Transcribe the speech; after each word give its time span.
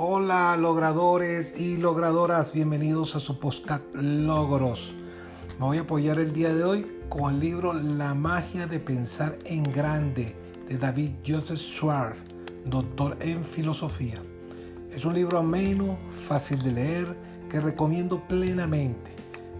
Hola 0.00 0.56
logradores 0.56 1.58
y 1.58 1.76
logradoras, 1.76 2.52
bienvenidos 2.52 3.16
a 3.16 3.18
su 3.18 3.40
podcast 3.40 3.82
Logros. 3.96 4.94
Me 5.58 5.64
voy 5.64 5.78
a 5.78 5.80
apoyar 5.80 6.20
el 6.20 6.32
día 6.32 6.54
de 6.54 6.62
hoy 6.62 6.86
con 7.08 7.34
el 7.34 7.40
libro 7.40 7.72
La 7.72 8.14
magia 8.14 8.68
de 8.68 8.78
pensar 8.78 9.36
en 9.44 9.64
grande 9.64 10.36
de 10.68 10.78
David 10.78 11.14
Joseph 11.26 11.58
Schwartz, 11.58 12.20
doctor 12.66 13.16
en 13.18 13.42
filosofía. 13.42 14.22
Es 14.92 15.04
un 15.04 15.14
libro 15.14 15.40
ameno, 15.40 15.98
fácil 16.28 16.62
de 16.62 16.70
leer, 16.70 17.16
que 17.50 17.60
recomiendo 17.60 18.22
plenamente. 18.28 19.16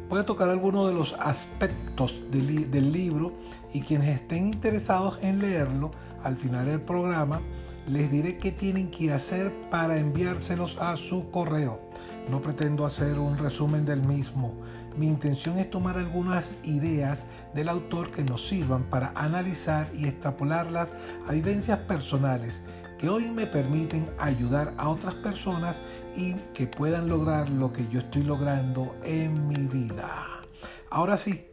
Voy 0.08 0.20
a 0.20 0.24
tocar 0.24 0.50
algunos 0.50 0.86
de 0.86 0.94
los 0.94 1.14
aspectos 1.14 2.14
del, 2.30 2.70
del 2.70 2.92
libro 2.92 3.32
y 3.74 3.80
quienes 3.80 4.14
estén 4.14 4.46
interesados 4.46 5.18
en 5.20 5.40
leerlo 5.40 5.90
al 6.22 6.36
final 6.36 6.66
del 6.66 6.80
programa 6.80 7.40
les 7.88 8.10
diré 8.10 8.36
qué 8.38 8.52
tienen 8.52 8.90
que 8.90 9.12
hacer 9.12 9.52
para 9.70 9.98
enviárselos 9.98 10.76
a 10.78 10.96
su 10.96 11.30
correo. 11.30 11.80
No 12.28 12.42
pretendo 12.42 12.84
hacer 12.84 13.18
un 13.18 13.38
resumen 13.38 13.86
del 13.86 14.02
mismo. 14.02 14.54
Mi 14.96 15.06
intención 15.06 15.58
es 15.58 15.70
tomar 15.70 15.96
algunas 15.96 16.56
ideas 16.64 17.26
del 17.54 17.68
autor 17.68 18.10
que 18.10 18.22
nos 18.22 18.46
sirvan 18.46 18.84
para 18.84 19.12
analizar 19.14 19.90
y 19.94 20.06
extrapolarlas 20.06 20.94
a 21.26 21.32
vivencias 21.32 21.78
personales 21.80 22.62
que 22.98 23.08
hoy 23.08 23.30
me 23.30 23.46
permiten 23.46 24.10
ayudar 24.18 24.74
a 24.76 24.88
otras 24.88 25.14
personas 25.14 25.80
y 26.16 26.34
que 26.52 26.66
puedan 26.66 27.08
lograr 27.08 27.48
lo 27.48 27.72
que 27.72 27.86
yo 27.88 28.00
estoy 28.00 28.24
logrando 28.24 28.96
en 29.04 29.46
mi 29.46 29.66
vida. 29.66 30.42
Ahora 30.90 31.16
sí, 31.16 31.47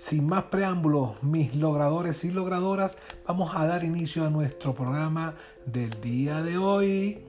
sin 0.00 0.26
más 0.26 0.44
preámbulos, 0.44 1.22
mis 1.22 1.54
logradores 1.54 2.24
y 2.24 2.32
logradoras, 2.32 2.96
vamos 3.26 3.54
a 3.54 3.66
dar 3.66 3.84
inicio 3.84 4.24
a 4.24 4.30
nuestro 4.30 4.74
programa 4.74 5.34
del 5.66 6.00
día 6.00 6.42
de 6.42 6.56
hoy. 6.56 7.22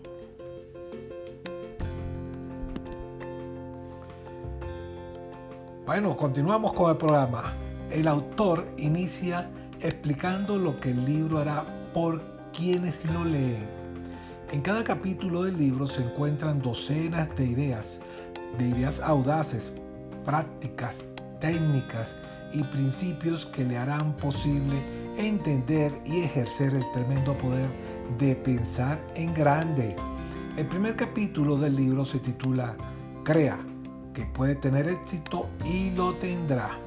Bueno, 5.85 6.15
continuamos 6.15 6.71
con 6.71 6.91
el 6.91 6.95
programa. 6.95 7.53
El 7.89 8.07
autor 8.07 8.65
inicia 8.77 9.51
explicando 9.81 10.57
lo 10.57 10.79
que 10.79 10.91
el 10.91 11.03
libro 11.03 11.39
hará 11.39 11.65
por 11.93 12.21
quienes 12.53 13.03
lo 13.11 13.25
leen. 13.25 13.67
En 14.53 14.61
cada 14.61 14.81
capítulo 14.85 15.43
del 15.43 15.57
libro 15.57 15.87
se 15.87 16.03
encuentran 16.03 16.61
docenas 16.61 17.35
de 17.35 17.47
ideas, 17.47 17.99
de 18.57 18.69
ideas 18.69 19.01
audaces, 19.01 19.73
prácticas, 20.23 21.05
técnicas 21.41 22.15
y 22.53 22.63
principios 22.63 23.45
que 23.47 23.63
le 23.63 23.77
harán 23.77 24.15
posible 24.17 24.75
entender 25.17 25.93
y 26.05 26.21
ejercer 26.21 26.73
el 26.73 26.91
tremendo 26.91 27.37
poder 27.37 27.69
de 28.17 28.35
pensar 28.35 28.99
en 29.15 29.33
grande. 29.33 29.95
El 30.57 30.67
primer 30.67 30.95
capítulo 30.95 31.57
del 31.57 31.75
libro 31.75 32.05
se 32.05 32.19
titula 32.19 32.75
Crea, 33.23 33.59
que 34.13 34.25
puede 34.25 34.55
tener 34.55 34.87
éxito 34.87 35.49
y 35.65 35.91
lo 35.91 36.15
tendrá. 36.15 36.77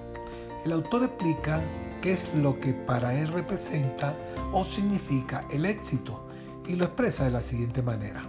El 0.65 0.73
autor 0.73 1.05
explica 1.05 1.61
qué 2.03 2.13
es 2.13 2.35
lo 2.35 2.59
que 2.61 2.73
para 2.73 3.19
él 3.19 3.29
representa 3.29 4.15
o 4.53 4.65
significa 4.65 5.47
el 5.51 5.65
éxito 5.65 6.27
y 6.67 6.77
lo 6.77 6.85
expresa 6.85 7.25
de 7.25 7.31
la 7.31 7.41
siguiente 7.41 7.83
manera. 7.83 8.23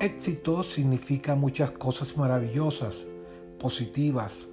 Éxito 0.00 0.62
significa 0.62 1.34
muchas 1.34 1.72
cosas 1.72 2.16
maravillosas, 2.16 3.04
positivas, 3.58 4.48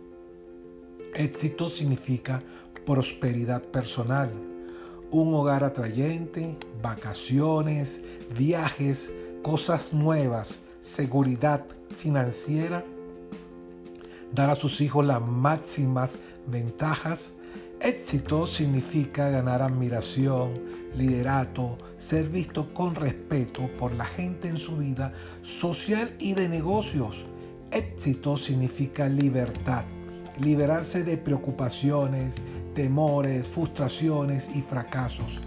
Éxito 1.16 1.70
significa 1.70 2.44
prosperidad 2.86 3.64
personal, 3.64 4.32
un 5.12 5.34
hogar 5.34 5.64
atrayente, 5.64 6.58
vacaciones, 6.82 8.02
viajes, 8.38 9.14
cosas 9.42 9.94
nuevas, 9.94 10.60
seguridad 10.82 11.66
financiera, 11.98 12.86
dar 14.34 14.50
a 14.50 14.56
sus 14.56 14.80
hijos 14.82 15.06
las 15.06 15.22
máximas 15.22 16.20
ventajas. 16.48 17.34
Éxito 17.80 18.48
significa 18.48 19.30
ganar 19.30 19.62
admiración, 19.62 20.54
liderato, 20.96 21.78
ser 21.98 22.30
visto 22.30 22.74
con 22.74 22.96
respeto 22.96 23.70
por 23.80 23.94
la 23.94 24.06
gente 24.06 24.48
en 24.48 24.58
su 24.58 24.78
vida 24.78 25.14
social 25.44 26.16
y 26.20 26.34
de 26.34 26.50
negocios. 26.50 27.26
Éxito 27.72 28.38
significa 28.38 29.08
libertad 29.10 29.86
liberarse 30.40 31.04
de 31.04 31.18
preocupaciones, 31.18 32.42
temores, 32.74 33.48
frustraciones 33.48 34.50
y 34.56 34.62
fracasos. 34.62 35.40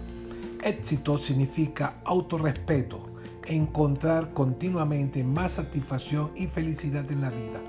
Éxito 0.63 1.17
significa 1.19 2.01
autorrespeto, 2.05 3.07
encontrar 3.47 4.33
continuamente 4.33 5.25
más 5.25 5.53
satisfacción 5.53 6.33
y 6.37 6.47
felicidad 6.47 7.11
en 7.11 7.21
la 7.21 7.31
vida. 7.31 7.61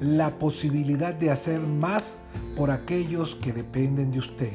La 0.00 0.38
posibilidad 0.38 1.14
de 1.14 1.30
hacer 1.30 1.60
más 1.60 2.18
por 2.56 2.70
aquellos 2.70 3.36
que 3.36 3.52
dependen 3.52 4.10
de 4.10 4.18
usted. 4.18 4.52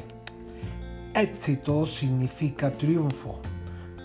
Éxito 1.14 1.86
significa 1.86 2.70
triunfo. 2.76 3.40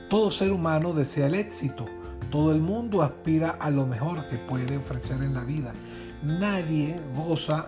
Todo 0.09 0.31
ser 0.31 0.51
humano 0.51 0.93
desea 0.93 1.27
el 1.27 1.35
éxito. 1.35 1.85
Todo 2.31 2.51
el 2.51 2.61
mundo 2.61 3.01
aspira 3.01 3.51
a 3.51 3.69
lo 3.69 3.85
mejor 3.85 4.27
que 4.27 4.37
puede 4.37 4.77
ofrecer 4.77 5.21
en 5.21 5.33
la 5.33 5.43
vida 5.43 5.73
Nadie 6.25 6.99
goza 7.15 7.67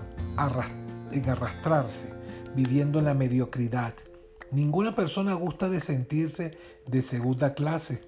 en 1.12 1.30
arrastrarse 1.30 2.12
viviendo 2.56 2.98
en 2.98 3.06
la 3.06 3.14
mediocridad. 3.14 3.94
Ninguna 4.52 4.96
persona 4.96 5.36
gusta 5.36 5.70
de 5.70 5.80
sentirse 5.80 6.58
de 6.88 7.04
segunda 7.04 7.54
clase. 7.54 8.02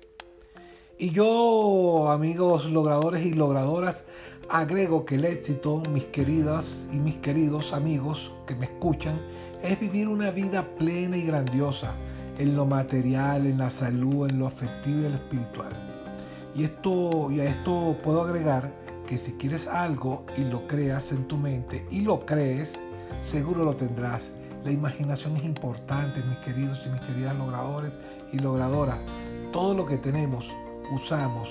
Y 0.97 1.11
yo, 1.11 2.09
amigos 2.09 2.65
logradores 2.65 3.23
y 3.27 3.33
logradoras, 3.33 4.05
agrego 4.49 5.05
que 5.05 5.15
el 5.15 5.25
éxito, 5.25 5.83
mis 5.93 6.05
queridas 6.05 6.87
y 6.91 6.97
mis 6.97 7.17
queridos 7.17 7.71
amigos 7.71 8.33
que 8.47 8.55
me 8.55 8.65
escuchan, 8.65 9.21
es 9.61 9.79
vivir 9.79 10.07
una 10.07 10.31
vida 10.31 10.65
plena 10.79 11.15
y 11.15 11.27
grandiosa 11.27 11.93
en 12.39 12.55
lo 12.55 12.65
material, 12.65 13.45
en 13.45 13.59
la 13.59 13.69
salud, 13.69 14.27
en 14.27 14.39
lo 14.39 14.47
afectivo 14.47 15.01
y 15.01 15.05
en 15.05 15.11
lo 15.11 15.17
espiritual. 15.17 15.89
Y, 16.55 16.63
esto, 16.63 17.29
y 17.29 17.39
a 17.39 17.45
esto 17.45 17.95
puedo 18.03 18.23
agregar 18.23 18.78
que 19.09 19.17
si 19.17 19.31
quieres 19.33 19.65
algo 19.65 20.23
y 20.37 20.43
lo 20.43 20.67
creas 20.67 21.11
en 21.11 21.27
tu 21.27 21.35
mente 21.35 21.83
y 21.89 22.01
lo 22.01 22.27
crees, 22.27 22.79
seguro 23.25 23.65
lo 23.65 23.75
tendrás. 23.75 24.29
La 24.63 24.71
imaginación 24.71 25.35
es 25.35 25.45
importante, 25.45 26.21
mis 26.21 26.37
queridos 26.37 26.83
y 26.85 26.89
mis 26.89 27.01
queridas 27.01 27.35
logradores 27.35 27.97
y 28.31 28.37
logradoras. 28.37 28.99
Todo 29.51 29.73
lo 29.73 29.87
que 29.87 29.97
tenemos, 29.97 30.53
usamos 30.93 31.49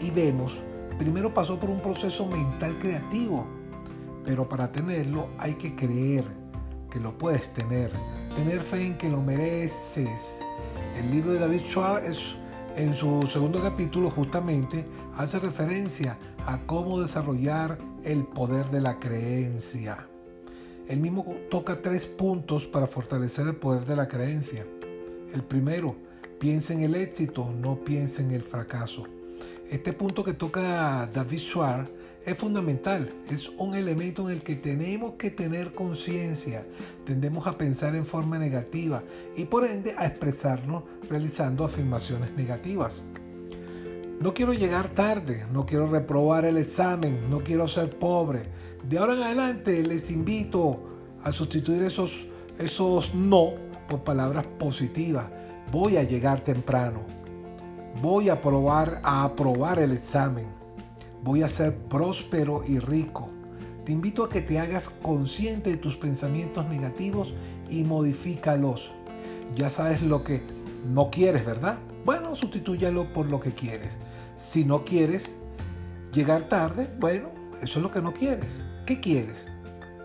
y 0.00 0.10
vemos, 0.12 0.56
primero 0.98 1.34
pasó 1.34 1.60
por 1.60 1.68
un 1.68 1.80
proceso 1.80 2.24
mental 2.26 2.78
creativo. 2.78 3.46
Pero 4.24 4.48
para 4.48 4.72
tenerlo 4.72 5.28
hay 5.38 5.56
que 5.56 5.76
creer 5.76 6.24
que 6.90 7.00
lo 7.00 7.18
puedes 7.18 7.52
tener, 7.52 7.92
tener 8.34 8.62
fe 8.62 8.86
en 8.86 8.96
que 8.96 9.10
lo 9.10 9.20
mereces. 9.20 10.40
El 10.96 11.10
libro 11.10 11.32
de 11.32 11.40
David 11.40 11.66
Schwartz 11.66 12.08
es 12.08 12.34
en 12.76 12.94
su 12.94 13.26
segundo 13.26 13.62
capítulo 13.62 14.10
justamente 14.10 14.84
hace 15.16 15.38
referencia 15.38 16.18
a 16.46 16.58
cómo 16.66 17.00
desarrollar 17.00 17.78
el 18.04 18.24
poder 18.24 18.70
de 18.70 18.80
la 18.80 18.98
creencia. 18.98 20.08
El 20.88 21.00
mismo 21.00 21.24
toca 21.50 21.80
tres 21.80 22.06
puntos 22.06 22.64
para 22.64 22.86
fortalecer 22.86 23.46
el 23.46 23.56
poder 23.56 23.86
de 23.86 23.96
la 23.96 24.08
creencia. 24.08 24.66
El 25.32 25.42
primero, 25.42 25.96
piensa 26.38 26.74
en 26.74 26.80
el 26.80 26.94
éxito, 26.94 27.50
no 27.50 27.76
piensa 27.76 28.22
en 28.22 28.32
el 28.32 28.42
fracaso. 28.42 29.04
Este 29.70 29.92
punto 29.92 30.24
que 30.24 30.34
toca 30.34 31.08
David 31.12 31.38
Schwartz 31.38 31.90
es 32.26 32.38
fundamental, 32.38 33.12
es 33.30 33.50
un 33.58 33.74
elemento 33.74 34.28
en 34.28 34.36
el 34.36 34.42
que 34.42 34.56
tenemos 34.56 35.14
que 35.18 35.30
tener 35.30 35.74
conciencia. 35.74 36.64
Tendemos 37.04 37.46
a 37.46 37.58
pensar 37.58 37.94
en 37.94 38.06
forma 38.06 38.38
negativa 38.38 39.02
y 39.36 39.44
por 39.44 39.66
ende 39.66 39.94
a 39.98 40.06
expresarnos 40.06 40.84
realizando 41.08 41.64
afirmaciones 41.64 42.32
negativas. 42.32 43.04
No 44.20 44.32
quiero 44.32 44.54
llegar 44.54 44.88
tarde, 44.88 45.44
no 45.52 45.66
quiero 45.66 45.86
reprobar 45.86 46.46
el 46.46 46.56
examen, 46.56 47.28
no 47.28 47.40
quiero 47.40 47.68
ser 47.68 47.90
pobre. 47.90 48.48
De 48.88 48.96
ahora 48.96 49.14
en 49.14 49.22
adelante 49.22 49.82
les 49.82 50.10
invito 50.10 50.80
a 51.22 51.30
sustituir 51.30 51.82
esos, 51.82 52.26
esos 52.58 53.14
no 53.14 53.52
por 53.86 54.02
palabras 54.02 54.46
positivas. 54.58 55.30
Voy 55.70 55.98
a 55.98 56.04
llegar 56.04 56.40
temprano. 56.40 57.02
Voy 58.00 58.30
a 58.30 58.40
probar 58.40 59.00
a 59.02 59.24
aprobar 59.24 59.78
el 59.78 59.92
examen 59.92 60.53
voy 61.24 61.42
a 61.42 61.48
ser 61.48 61.74
próspero 61.74 62.62
y 62.68 62.78
rico. 62.78 63.30
Te 63.86 63.92
invito 63.92 64.24
a 64.24 64.28
que 64.28 64.42
te 64.42 64.60
hagas 64.60 64.90
consciente 64.90 65.70
de 65.70 65.76
tus 65.78 65.96
pensamientos 65.96 66.66
negativos 66.68 67.32
y 67.70 67.82
modifícalos. 67.82 68.92
Ya 69.56 69.70
sabes 69.70 70.02
lo 70.02 70.22
que 70.22 70.42
no 70.86 71.10
quieres, 71.10 71.44
¿verdad? 71.46 71.78
Bueno, 72.04 72.34
sustitúyalo 72.34 73.10
por 73.14 73.30
lo 73.30 73.40
que 73.40 73.54
quieres. 73.54 73.96
Si 74.36 74.66
no 74.66 74.84
quieres 74.84 75.34
llegar 76.12 76.48
tarde, 76.48 76.90
bueno, 77.00 77.30
eso 77.62 77.78
es 77.78 77.82
lo 77.82 77.90
que 77.90 78.02
no 78.02 78.12
quieres. 78.12 78.62
¿Qué 78.86 79.00
quieres? 79.00 79.48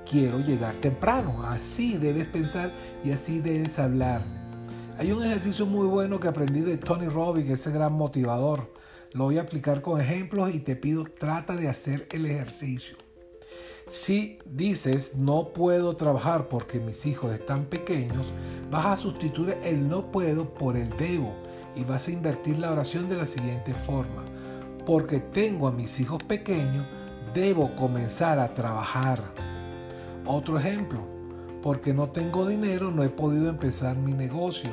Quiero 0.10 0.40
llegar 0.40 0.76
temprano. 0.76 1.44
Así 1.44 1.98
debes 1.98 2.28
pensar 2.28 2.74
y 3.04 3.12
así 3.12 3.42
debes 3.42 3.78
hablar. 3.78 4.24
Hay 4.98 5.12
un 5.12 5.24
ejercicio 5.24 5.66
muy 5.66 5.88
bueno 5.88 6.20
que 6.20 6.30
aprendí 6.30 6.62
de 6.62 6.78
Tony 6.78 7.08
Robbins, 7.08 7.50
ese 7.50 7.72
gran 7.72 7.94
motivador 7.94 8.79
Lo 9.12 9.24
voy 9.24 9.40
a 9.40 9.42
aplicar 9.42 9.82
con 9.82 10.00
ejemplos 10.00 10.54
y 10.54 10.60
te 10.60 10.76
pido 10.76 11.04
trata 11.04 11.56
de 11.56 11.68
hacer 11.68 12.08
el 12.12 12.28
ejercicio. 12.28 12.96
Si 13.88 14.38
dices 14.46 15.16
no 15.16 15.52
puedo 15.52 15.96
trabajar 15.96 16.48
porque 16.48 16.80
mis 16.80 17.08
hijos 17.08 17.34
están 17.34 17.66
pequeños, 17.66 18.28
vas 18.70 18.86
a 18.86 18.96
sustituir 18.98 19.58
el 19.64 19.90
no 19.90 20.12
puedo 20.12 20.54
por 20.54 20.78
el 20.78 20.90
debo 20.98 21.34
y 21.76 21.84
vas 21.84 22.08
a 22.08 22.12
invertir 22.12 22.60
la 22.60 22.72
oración 22.72 23.10
de 23.10 23.18
la 23.18 23.26
siguiente 23.26 23.74
forma. 23.74 24.26
Porque 24.86 25.20
tengo 25.20 25.68
a 25.68 25.72
mis 25.72 26.00
hijos 26.00 26.22
pequeños, 26.24 26.86
debo 27.34 27.76
comenzar 27.76 28.38
a 28.38 28.54
trabajar. 28.54 29.24
Otro 30.24 30.60
ejemplo, 30.60 31.00
porque 31.64 31.96
no 31.96 32.10
tengo 32.10 32.48
dinero, 32.48 32.92
no 32.92 33.04
he 33.04 33.10
podido 33.10 33.50
empezar 33.50 33.98
mi 33.98 34.14
negocio. 34.14 34.70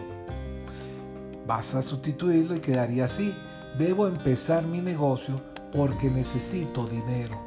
Vas 1.46 1.74
a 1.74 1.80
sustituirlo 1.80 2.54
y 2.54 2.60
quedaría 2.60 3.06
así. 3.06 3.34
Debo 3.78 4.06
empezar 4.08 4.66
mi 4.66 4.80
negocio 4.80 5.38
porque 5.70 6.10
necesito 6.10 6.86
dinero. 6.86 7.38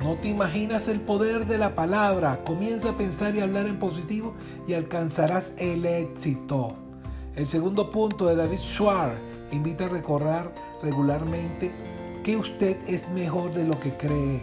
No 0.00 0.14
te 0.16 0.28
imaginas 0.28 0.88
el 0.88 1.02
poder 1.02 1.46
de 1.46 1.58
la 1.58 1.74
palabra. 1.74 2.42
Comienza 2.44 2.90
a 2.90 2.96
pensar 2.96 3.34
y 3.36 3.40
hablar 3.40 3.66
en 3.66 3.78
positivo 3.78 4.34
y 4.66 4.72
alcanzarás 4.72 5.52
el 5.58 5.84
éxito. 5.84 6.74
El 7.36 7.46
segundo 7.46 7.90
punto 7.90 8.26
de 8.26 8.36
David 8.36 8.60
Schwartz 8.60 9.20
invita 9.52 9.84
a 9.84 9.88
recordar 9.88 10.54
regularmente 10.82 11.70
que 12.22 12.38
usted 12.38 12.78
es 12.86 13.10
mejor 13.10 13.52
de 13.52 13.64
lo 13.64 13.78
que 13.80 13.94
cree. 13.98 14.42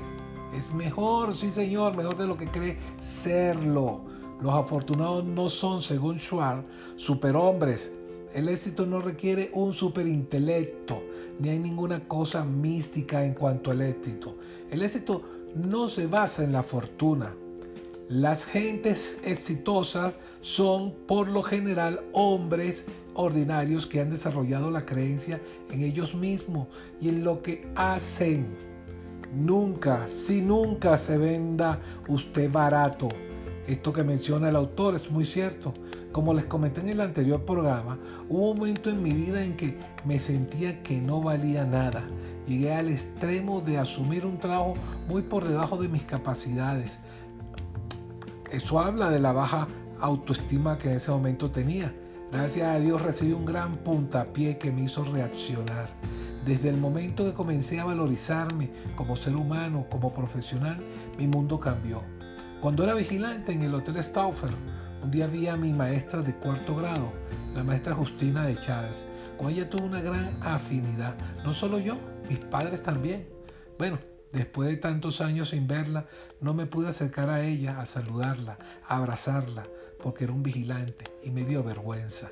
Es 0.53 0.71
mejor, 0.75 1.35
sí 1.35 1.49
señor, 1.49 1.97
mejor 1.97 2.17
de 2.17 2.27
lo 2.27 2.37
que 2.37 2.45
cree 2.45 2.77
serlo. 2.97 4.01
Los 4.41 4.53
afortunados 4.53 5.23
no 5.23 5.49
son, 5.49 5.81
según 5.81 6.19
Schwartz, 6.19 6.67
superhombres. 6.97 7.91
El 8.33 8.47
éxito 8.47 8.85
no 8.85 9.01
requiere 9.01 9.49
un 9.53 9.73
superintelecto, 9.73 11.03
ni 11.39 11.49
hay 11.49 11.59
ninguna 11.59 12.07
cosa 12.07 12.45
mística 12.45 13.25
en 13.25 13.33
cuanto 13.33 13.71
al 13.71 13.81
éxito. 13.81 14.37
El 14.69 14.81
éxito 14.81 15.23
no 15.55 15.89
se 15.89 16.07
basa 16.07 16.43
en 16.43 16.53
la 16.53 16.63
fortuna. 16.63 17.35
Las 18.07 18.45
gentes 18.45 19.17
exitosas 19.23 20.13
son 20.41 20.93
por 21.07 21.27
lo 21.27 21.43
general 21.43 22.01
hombres 22.13 22.85
ordinarios 23.13 23.85
que 23.85 23.99
han 23.99 24.09
desarrollado 24.09 24.71
la 24.71 24.85
creencia 24.85 25.41
en 25.69 25.81
ellos 25.81 26.15
mismos 26.15 26.67
y 27.01 27.09
en 27.09 27.23
lo 27.23 27.41
que 27.41 27.67
hacen. 27.75 28.47
Nunca, 29.33 30.07
si 30.07 30.41
nunca 30.41 30.97
se 30.97 31.17
venda 31.17 31.79
usted 32.07 32.51
barato. 32.51 33.09
Esto 33.71 33.93
que 33.93 34.03
menciona 34.03 34.49
el 34.49 34.55
autor 34.55 34.95
es 34.95 35.09
muy 35.09 35.25
cierto. 35.25 35.73
Como 36.11 36.33
les 36.33 36.45
comenté 36.45 36.81
en 36.81 36.89
el 36.89 37.01
anterior 37.01 37.45
programa, 37.45 37.97
hubo 38.29 38.51
un 38.51 38.59
momento 38.59 38.89
en 38.89 39.01
mi 39.01 39.13
vida 39.13 39.43
en 39.43 39.55
que 39.55 39.79
me 40.05 40.19
sentía 40.19 40.83
que 40.83 40.99
no 41.01 41.21
valía 41.21 41.65
nada 41.65 42.07
Llegué 42.47 42.73
al 42.73 42.89
extremo 42.89 43.61
de 43.61 43.77
asumir 43.77 44.25
un 44.25 44.37
trabajo 44.37 44.73
muy 45.07 45.21
por 45.21 45.47
debajo 45.47 45.77
de 45.77 45.87
mis 45.87 46.03
capacidades. 46.03 46.99
Eso 48.51 48.79
habla 48.79 49.09
de 49.09 49.19
la 49.19 49.31
baja 49.31 49.67
autoestima 49.99 50.77
que 50.77 50.89
en 50.89 50.97
ese 50.97 51.11
momento 51.11 51.51
tenía. 51.51 51.95
Gracias 52.31 52.67
a 52.67 52.79
Dios 52.79 53.01
recibí 53.01 53.33
un 53.33 53.45
gran 53.45 53.77
puntapié 53.77 54.57
que 54.57 54.71
me 54.71 54.81
hizo 54.81 55.05
reaccionar. 55.05 55.89
Desde 56.43 56.69
el 56.69 56.77
momento 56.77 57.23
que 57.23 57.33
comencé 57.33 57.79
a 57.79 57.85
valorizarme 57.85 58.71
como 58.95 59.15
ser 59.15 59.35
humano, 59.35 59.85
como 59.89 60.11
profesional, 60.11 60.83
mi 61.17 61.27
mundo 61.27 61.59
cambió. 61.59 62.01
Cuando 62.61 62.83
era 62.83 62.93
vigilante 62.93 63.53
en 63.53 63.63
el 63.63 63.73
Hotel 63.73 63.97
Stauffer, 64.03 64.51
un 65.01 65.09
día 65.09 65.25
vi 65.25 65.47
a 65.47 65.57
mi 65.57 65.73
maestra 65.73 66.21
de 66.21 66.35
cuarto 66.35 66.75
grado, 66.75 67.11
la 67.55 67.63
maestra 67.63 67.95
Justina 67.95 68.45
de 68.45 68.59
Chávez. 68.59 69.07
Con 69.35 69.49
ella 69.49 69.67
tuve 69.67 69.81
una 69.81 69.99
gran 69.99 70.37
afinidad, 70.41 71.15
no 71.43 71.55
solo 71.55 71.79
yo, 71.79 71.97
mis 72.29 72.37
padres 72.37 72.83
también. 72.83 73.27
Bueno, 73.79 73.97
después 74.31 74.69
de 74.69 74.75
tantos 74.75 75.21
años 75.21 75.49
sin 75.49 75.65
verla, 75.65 76.05
no 76.39 76.53
me 76.53 76.67
pude 76.67 76.89
acercar 76.89 77.31
a 77.31 77.41
ella 77.43 77.81
a 77.81 77.87
saludarla, 77.87 78.59
a 78.87 78.97
abrazarla, 78.97 79.63
porque 80.03 80.25
era 80.25 80.33
un 80.33 80.43
vigilante 80.43 81.05
y 81.23 81.31
me 81.31 81.45
dio 81.45 81.63
vergüenza. 81.63 82.29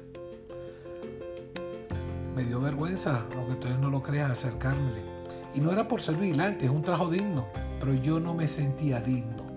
Me 2.36 2.44
dio 2.44 2.62
vergüenza, 2.62 3.26
aunque 3.36 3.54
ustedes 3.54 3.80
no 3.80 3.90
lo 3.90 4.04
crean, 4.04 4.30
acercármele. 4.30 5.02
Y 5.56 5.60
no 5.60 5.72
era 5.72 5.88
por 5.88 6.04
ser 6.04 6.18
vigilante, 6.18 6.66
es 6.66 6.72
un 6.72 6.84
trabajo 6.84 7.10
digno, 7.10 7.48
pero 7.80 7.96
yo 7.96 8.20
no 8.20 8.36
me 8.36 8.48
sentía 8.48 9.02
digno. 9.02 9.49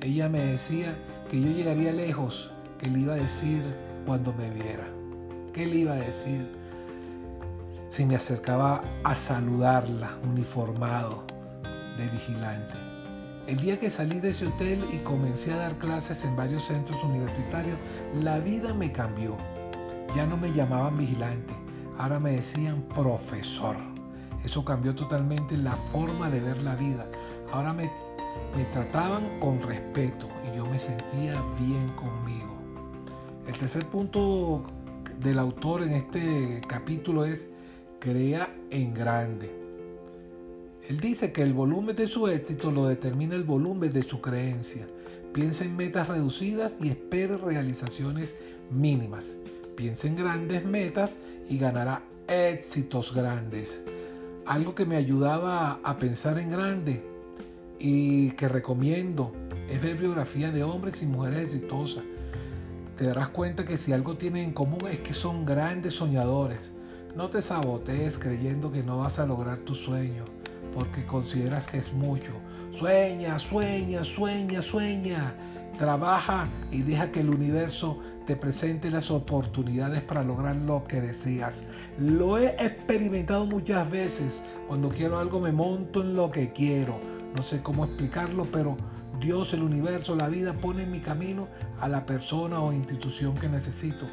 Ella 0.00 0.28
me 0.28 0.44
decía 0.44 0.96
que 1.30 1.40
yo 1.40 1.50
llegaría 1.50 1.92
lejos, 1.92 2.50
que 2.78 2.88
le 2.88 3.00
iba 3.00 3.14
a 3.14 3.16
decir 3.16 3.62
cuando 4.06 4.32
me 4.32 4.50
viera. 4.50 4.88
¿Qué 5.52 5.66
le 5.66 5.76
iba 5.76 5.92
a 5.92 5.96
decir? 5.96 6.60
si 7.90 8.06
me 8.06 8.14
acercaba 8.14 8.80
a 9.02 9.16
saludarla 9.16 10.16
uniformado 10.22 11.24
de 11.96 12.08
vigilante. 12.08 12.74
El 13.48 13.58
día 13.58 13.80
que 13.80 13.90
salí 13.90 14.20
de 14.20 14.28
ese 14.28 14.46
hotel 14.46 14.86
y 14.92 14.98
comencé 14.98 15.52
a 15.52 15.56
dar 15.56 15.76
clases 15.76 16.24
en 16.24 16.36
varios 16.36 16.66
centros 16.66 17.02
universitarios, 17.02 17.76
la 18.14 18.38
vida 18.38 18.72
me 18.72 18.92
cambió. 18.92 19.36
Ya 20.14 20.24
no 20.24 20.36
me 20.36 20.52
llamaban 20.52 20.96
vigilante, 20.96 21.52
ahora 21.98 22.20
me 22.20 22.30
decían 22.30 22.82
profesor. 22.94 23.76
Eso 24.44 24.64
cambió 24.64 24.94
totalmente 24.94 25.56
la 25.56 25.74
forma 25.92 26.30
de 26.30 26.40
ver 26.40 26.62
la 26.62 26.76
vida. 26.76 27.06
Ahora 27.52 27.72
me, 27.72 27.90
me 28.56 28.64
trataban 28.66 29.38
con 29.40 29.60
respeto 29.60 30.28
y 30.50 30.56
yo 30.56 30.66
me 30.66 30.78
sentía 30.78 31.40
bien 31.58 31.88
conmigo. 31.96 32.56
El 33.46 33.56
tercer 33.56 33.86
punto 33.86 34.64
del 35.20 35.38
autor 35.38 35.82
en 35.82 35.92
este 35.92 36.60
capítulo 36.66 37.24
es 37.24 37.46
crea 37.98 38.52
en 38.70 38.94
grande. 38.94 39.50
Él 40.88 40.98
dice 40.98 41.32
que 41.32 41.42
el 41.42 41.52
volumen 41.52 41.94
de 41.94 42.06
su 42.06 42.26
éxito 42.26 42.70
lo 42.70 42.88
determina 42.88 43.36
el 43.36 43.44
volumen 43.44 43.92
de 43.92 44.02
su 44.02 44.20
creencia. 44.20 44.86
Piensa 45.32 45.64
en 45.64 45.76
metas 45.76 46.08
reducidas 46.08 46.78
y 46.80 46.88
espere 46.88 47.36
realizaciones 47.36 48.34
mínimas. 48.70 49.36
Piensa 49.76 50.08
en 50.08 50.16
grandes 50.16 50.64
metas 50.64 51.16
y 51.48 51.58
ganará 51.58 52.02
éxitos 52.26 53.14
grandes. 53.14 53.82
Algo 54.46 54.74
que 54.74 54.86
me 54.86 54.96
ayudaba 54.96 55.78
a 55.84 55.98
pensar 55.98 56.38
en 56.38 56.50
grande 56.50 57.04
y 57.80 58.30
que 58.32 58.48
recomiendo 58.48 59.32
es 59.68 59.82
ver 59.82 59.96
biografía 59.96 60.52
de 60.52 60.62
hombres 60.62 61.02
y 61.02 61.06
mujeres 61.06 61.40
exitosas. 61.40 62.04
Te 62.96 63.06
darás 63.06 63.30
cuenta 63.30 63.64
que 63.64 63.78
si 63.78 63.92
algo 63.92 64.16
tienen 64.16 64.44
en 64.44 64.52
común 64.52 64.86
es 64.88 65.00
que 65.00 65.14
son 65.14 65.44
grandes 65.44 65.94
soñadores 65.94 66.70
no 67.16 67.28
te 67.28 67.42
sabotees 67.42 68.18
creyendo 68.18 68.70
que 68.70 68.84
no 68.84 68.98
vas 68.98 69.18
a 69.18 69.26
lograr 69.26 69.58
tu 69.58 69.74
sueño 69.74 70.24
porque 70.72 71.04
consideras 71.04 71.66
que 71.66 71.78
es 71.78 71.92
mucho. 71.92 72.30
Sueña, 72.72 73.38
sueña, 73.40 74.04
sueña, 74.04 74.62
sueña. 74.62 75.34
Trabaja 75.76 76.48
y 76.70 76.82
deja 76.82 77.10
que 77.10 77.20
el 77.20 77.30
universo 77.30 77.98
te 78.26 78.36
presente 78.36 78.90
las 78.90 79.10
oportunidades 79.10 80.02
para 80.02 80.22
lograr 80.22 80.54
lo 80.54 80.84
que 80.84 81.00
deseas. 81.00 81.64
Lo 81.98 82.38
he 82.38 82.50
experimentado 82.50 83.44
muchas 83.44 83.90
veces. 83.90 84.40
Cuando 84.68 84.90
quiero 84.90 85.18
algo 85.18 85.40
me 85.40 85.50
monto 85.50 86.02
en 86.02 86.14
lo 86.14 86.30
que 86.30 86.52
quiero. 86.52 87.00
No 87.34 87.42
sé 87.42 87.62
cómo 87.62 87.84
explicarlo, 87.84 88.46
pero 88.50 88.76
Dios, 89.20 89.52
el 89.52 89.62
universo, 89.62 90.16
la 90.16 90.28
vida 90.28 90.54
pone 90.54 90.84
en 90.84 90.90
mi 90.90 91.00
camino 91.00 91.48
a 91.78 91.88
la 91.88 92.06
persona 92.06 92.60
o 92.60 92.72
institución 92.72 93.36
que 93.36 93.48
necesito. 93.48 94.06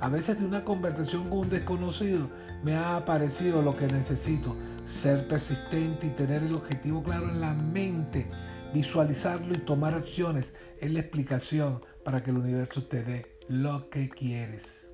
A 0.00 0.08
veces 0.08 0.38
de 0.38 0.44
una 0.44 0.64
conversación 0.64 1.30
con 1.30 1.38
un 1.38 1.48
desconocido 1.48 2.28
me 2.62 2.74
ha 2.74 2.96
aparecido 2.96 3.62
lo 3.62 3.76
que 3.76 3.86
necesito, 3.86 4.54
ser 4.84 5.26
persistente 5.28 6.08
y 6.08 6.10
tener 6.10 6.42
el 6.42 6.54
objetivo 6.54 7.02
claro 7.02 7.30
en 7.30 7.40
la 7.40 7.54
mente, 7.54 8.30
visualizarlo 8.74 9.54
y 9.54 9.58
tomar 9.58 9.94
acciones 9.94 10.54
es 10.78 10.90
la 10.90 11.00
explicación 11.00 11.80
para 12.04 12.22
que 12.22 12.30
el 12.30 12.38
universo 12.38 12.84
te 12.84 13.02
dé 13.02 13.38
lo 13.48 13.88
que 13.88 14.10
quieres. 14.10 14.88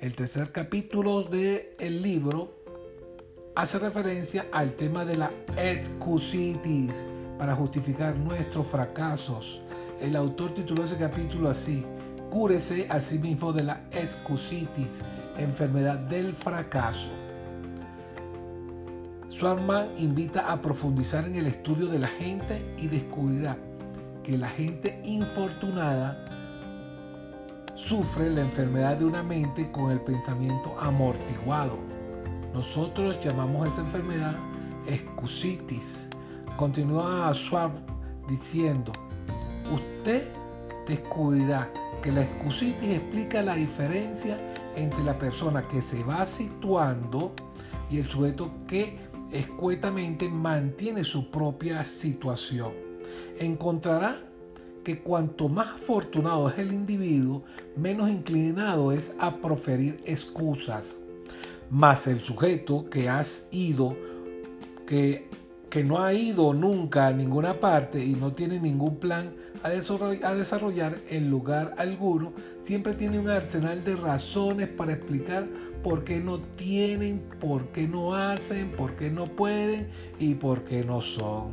El 0.00 0.14
tercer 0.14 0.52
capítulo 0.52 1.22
del 1.22 1.68
el 1.78 2.02
libro 2.02 2.65
hace 3.56 3.78
referencia 3.78 4.46
al 4.52 4.72
tema 4.74 5.06
de 5.06 5.16
la 5.16 5.30
excusitis 5.56 7.06
para 7.38 7.54
justificar 7.54 8.14
nuestros 8.14 8.66
fracasos. 8.66 9.62
El 10.00 10.14
autor 10.14 10.52
tituló 10.52 10.84
ese 10.84 10.98
capítulo 10.98 11.48
así, 11.48 11.84
Cúrese 12.30 12.86
a 12.90 13.00
sí 13.00 13.18
mismo 13.18 13.54
de 13.54 13.64
la 13.64 13.80
excusitis, 13.92 15.00
enfermedad 15.38 15.98
del 15.98 16.34
fracaso. 16.34 17.08
Swarman 19.30 19.88
invita 19.96 20.52
a 20.52 20.60
profundizar 20.60 21.24
en 21.24 21.36
el 21.36 21.46
estudio 21.46 21.86
de 21.86 21.98
la 21.98 22.08
gente 22.08 22.62
y 22.76 22.88
descubrirá 22.88 23.56
que 24.22 24.36
la 24.36 24.50
gente 24.50 25.00
infortunada 25.04 26.22
sufre 27.74 28.28
la 28.28 28.42
enfermedad 28.42 28.98
de 28.98 29.06
una 29.06 29.22
mente 29.22 29.70
con 29.72 29.92
el 29.92 30.00
pensamiento 30.00 30.76
amortiguado. 30.78 31.85
Nosotros 32.56 33.18
llamamos 33.22 33.66
a 33.66 33.68
esa 33.70 33.80
enfermedad 33.82 34.34
excusitis. 34.86 36.06
Continúa 36.56 37.30
Schwab 37.34 37.72
diciendo, 38.28 38.92
usted 39.70 40.26
descubrirá 40.88 41.70
que 42.02 42.12
la 42.12 42.22
excusitis 42.22 42.94
explica 42.94 43.42
la 43.42 43.56
diferencia 43.56 44.40
entre 44.74 45.04
la 45.04 45.18
persona 45.18 45.68
que 45.68 45.82
se 45.82 46.02
va 46.04 46.24
situando 46.24 47.34
y 47.90 47.98
el 47.98 48.08
sujeto 48.08 48.50
que 48.66 48.98
escuetamente 49.32 50.26
mantiene 50.26 51.04
su 51.04 51.30
propia 51.30 51.84
situación. 51.84 52.72
Encontrará 53.38 54.16
que 54.82 55.02
cuanto 55.02 55.50
más 55.50 55.74
afortunado 55.74 56.48
es 56.48 56.58
el 56.58 56.72
individuo, 56.72 57.44
menos 57.76 58.08
inclinado 58.08 58.92
es 58.92 59.14
a 59.18 59.36
proferir 59.42 60.02
excusas. 60.06 60.96
Mas 61.70 62.06
el 62.06 62.20
sujeto 62.20 62.88
que 62.88 63.08
has 63.08 63.48
ido, 63.50 63.96
que, 64.86 65.28
que 65.68 65.82
no 65.82 66.00
ha 66.00 66.12
ido 66.12 66.54
nunca 66.54 67.08
a 67.08 67.12
ninguna 67.12 67.58
parte 67.58 68.04
y 68.04 68.14
no 68.14 68.32
tiene 68.32 68.60
ningún 68.60 68.96
plan 68.96 69.34
a 69.64 69.70
desarrollar, 69.70 70.24
a 70.24 70.34
desarrollar 70.34 71.00
en 71.08 71.28
lugar 71.28 71.74
alguno, 71.76 72.32
siempre 72.58 72.94
tiene 72.94 73.18
un 73.18 73.28
arsenal 73.28 73.82
de 73.82 73.96
razones 73.96 74.68
para 74.68 74.92
explicar 74.92 75.48
por 75.82 76.04
qué 76.04 76.20
no 76.20 76.40
tienen, 76.40 77.20
por 77.40 77.66
qué 77.68 77.88
no 77.88 78.14
hacen, 78.14 78.70
por 78.70 78.94
qué 78.94 79.10
no 79.10 79.26
pueden 79.26 79.88
y 80.20 80.34
por 80.34 80.64
qué 80.64 80.84
no 80.84 81.00
son. 81.00 81.50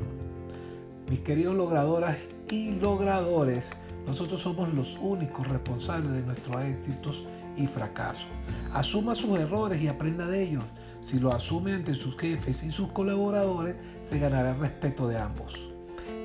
Mis 1.09 1.21
queridos 1.21 1.55
logradoras 1.55 2.17
y 2.49 2.73
logradores, 2.73 3.73
nosotros 4.05 4.41
somos 4.41 4.73
los 4.73 4.97
únicos 5.01 5.47
responsables 5.47 6.11
de 6.11 6.23
nuestros 6.23 6.61
éxitos 6.63 7.23
y 7.55 7.67
fracasos. 7.67 8.27
Asuma 8.73 9.15
sus 9.15 9.37
errores 9.39 9.81
y 9.81 9.87
aprenda 9.87 10.27
de 10.27 10.43
ellos. 10.43 10.63
Si 10.99 11.19
lo 11.19 11.31
asume 11.31 11.73
ante 11.73 11.93
sus 11.93 12.17
jefes 12.17 12.63
y 12.63 12.71
sus 12.71 12.91
colaboradores, 12.91 13.75
se 14.03 14.19
ganará 14.19 14.51
el 14.51 14.59
respeto 14.59 15.07
de 15.07 15.17
ambos. 15.17 15.73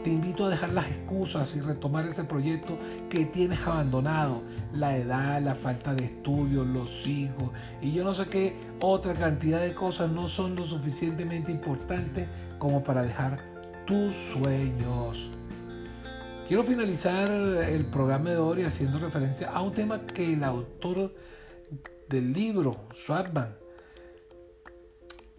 Te 0.03 0.11
invito 0.11 0.47
a 0.47 0.49
dejar 0.49 0.73
las 0.73 0.87
excusas 0.87 1.55
y 1.57 1.61
retomar 1.61 2.07
ese 2.07 2.25
proyecto 2.25 2.79
que 3.11 3.25
tienes 3.27 3.59
abandonado. 3.67 4.43
La 4.73 4.97
edad, 4.97 5.43
la 5.43 5.55
falta 5.55 5.95
de 5.95 6.05
estudios, 6.05 6.67
los 6.67 7.07
hijos 7.07 7.51
y 7.83 7.93
yo 7.93 8.05
no 8.05 8.15
sé 8.15 8.27
qué 8.29 8.57
otra 8.81 9.15
cantidad 9.15 9.61
de 9.61 9.75
cosas 9.75 10.11
no 10.11 10.29
son 10.29 10.55
lo 10.55 10.65
suficientemente 10.65 11.51
importantes 11.51 12.29
como 12.59 12.83
para 12.83 13.03
dejar 13.03 13.43
tus 13.87 14.15
sueños. 14.33 15.38
Quiero 16.49 16.65
finalizar 16.65 17.31
el 17.31 17.85
programa 17.85 18.31
de 18.31 18.39
hoy 18.39 18.63
haciendo 18.63 18.99
referencia 18.99 19.51
a 19.51 19.61
un 19.61 19.75
tema 19.75 20.07
que 20.07 20.33
el 20.33 20.43
autor 20.43 21.15
del 22.09 22.33
libro, 22.33 22.89
Swatman, 23.05 23.55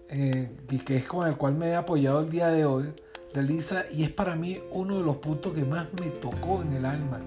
eh, 0.07 0.55
y 0.69 0.77
que 0.77 0.97
es 0.97 1.05
con 1.05 1.27
el 1.27 1.35
cual 1.35 1.55
me 1.55 1.69
he 1.69 1.75
apoyado 1.75 2.19
el 2.19 2.29
día 2.29 2.49
de 2.49 2.63
hoy, 2.63 2.93
realiza 3.33 3.85
y 3.91 4.03
es 4.03 4.11
para 4.11 4.35
mí 4.35 4.59
uno 4.69 4.99
de 4.99 5.03
los 5.03 5.15
puntos 5.15 5.53
que 5.53 5.65
más 5.65 5.87
me 5.99 6.11
tocó 6.11 6.61
en 6.61 6.73
el 6.73 6.85
alma. 6.85 7.19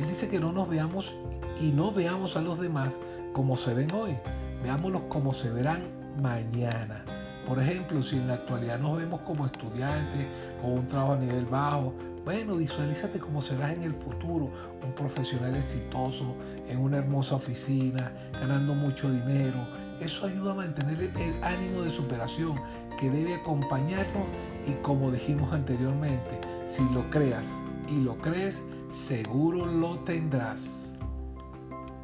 Él 0.00 0.08
dice 0.08 0.28
que 0.28 0.40
no 0.40 0.50
nos 0.52 0.68
veamos 0.68 1.14
y 1.60 1.70
no 1.70 1.92
veamos 1.92 2.36
a 2.36 2.42
los 2.42 2.58
demás 2.58 2.98
como 3.32 3.56
se 3.56 3.72
ven 3.72 3.92
hoy, 3.92 4.16
veámoslos 4.64 5.02
como 5.02 5.32
se 5.32 5.52
verán 5.52 5.84
mañana. 6.20 7.04
Por 7.48 7.58
ejemplo, 7.58 8.02
si 8.02 8.16
en 8.16 8.28
la 8.28 8.34
actualidad 8.34 8.78
nos 8.78 8.98
vemos 8.98 9.22
como 9.22 9.46
estudiantes 9.46 10.26
o 10.62 10.68
un 10.68 10.86
trabajo 10.86 11.14
a 11.14 11.16
nivel 11.16 11.46
bajo, 11.46 11.94
bueno, 12.26 12.56
visualízate 12.56 13.18
como 13.18 13.40
serás 13.40 13.72
en 13.72 13.84
el 13.84 13.94
futuro, 13.94 14.50
un 14.84 14.92
profesional 14.94 15.56
exitoso, 15.56 16.36
en 16.68 16.78
una 16.78 16.98
hermosa 16.98 17.36
oficina, 17.36 18.12
ganando 18.34 18.74
mucho 18.74 19.10
dinero. 19.10 19.66
Eso 19.98 20.26
ayuda 20.26 20.50
a 20.50 20.56
mantener 20.56 21.10
el 21.16 21.42
ánimo 21.42 21.80
de 21.80 21.88
superación 21.88 22.60
que 23.00 23.08
debe 23.08 23.36
acompañarnos 23.36 24.26
y 24.66 24.72
como 24.82 25.10
dijimos 25.10 25.50
anteriormente, 25.50 26.38
si 26.66 26.86
lo 26.90 27.08
creas 27.08 27.56
y 27.88 28.02
lo 28.02 28.18
crees, 28.18 28.62
seguro 28.90 29.64
lo 29.64 29.98
tendrás. 30.00 30.94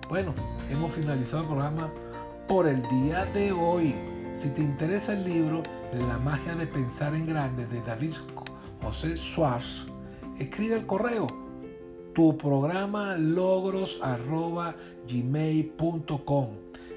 Bueno, 0.08 0.32
hemos 0.70 0.92
finalizado 0.92 1.42
el 1.42 1.48
programa 1.48 1.92
por 2.48 2.66
el 2.66 2.80
día 2.88 3.26
de 3.26 3.52
hoy. 3.52 4.13
Si 4.34 4.50
te 4.50 4.62
interesa 4.62 5.12
el 5.12 5.24
libro 5.24 5.62
La 6.08 6.18
magia 6.18 6.56
de 6.56 6.66
pensar 6.66 7.14
en 7.14 7.24
grande 7.24 7.66
de 7.66 7.80
David 7.82 8.14
José 8.82 9.16
Schwartz, 9.16 9.86
escribe 10.38 10.74
el 10.74 10.86
correo 10.86 11.28
tu 12.14 12.36
programa 12.36 13.16
logros 13.16 14.00
gmail.com. 15.08 16.48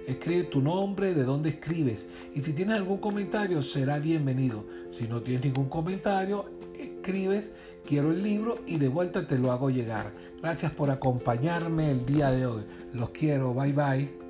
Escribe 0.08 0.44
tu 0.46 0.62
nombre, 0.62 1.14
de 1.14 1.24
dónde 1.24 1.50
escribes. 1.50 2.10
Y 2.34 2.40
si 2.40 2.54
tienes 2.54 2.76
algún 2.76 2.98
comentario, 2.98 3.62
será 3.62 4.00
bienvenido. 4.00 4.66
Si 4.90 5.08
no 5.08 5.22
tienes 5.22 5.44
ningún 5.46 5.70
comentario, 5.70 6.50
escribes, 6.80 7.52
quiero 7.86 8.12
el 8.12 8.24
libro 8.24 8.60
y 8.66 8.78
de 8.78 8.88
vuelta 8.88 9.28
te 9.28 9.38
lo 9.38 9.52
hago 9.52 9.70
llegar. 9.70 10.14
Gracias 10.42 10.72
por 10.72 10.90
acompañarme 10.92 11.92
el 11.92 12.06
día 12.06 12.32
de 12.32 12.46
hoy. 12.46 12.64
Los 12.94 13.10
quiero. 13.10 13.54
Bye 13.54 13.74
bye. 13.74 14.27